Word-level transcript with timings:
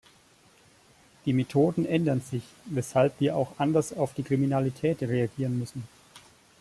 Die 1.27 1.31
Methoden 1.33 1.85
ändern 1.85 2.21
sich, 2.21 2.41
weshalb 2.65 3.19
wir 3.19 3.35
auch 3.35 3.59
anders 3.59 3.93
auf 3.95 4.15
die 4.15 4.23
Kriminalität 4.23 5.03
reagieren 5.03 5.59
müssen. 5.59 5.83